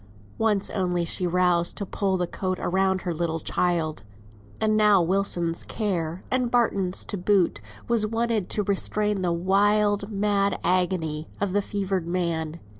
[0.39, 4.01] Once only she roused to pull the coat round her little child.
[4.59, 10.09] And now all Wilson's care, and Barton's to boot, was wanted to restrain the wild
[10.09, 12.59] mad agony of the fevered man.